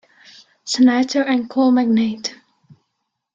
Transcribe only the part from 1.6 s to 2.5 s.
magnate.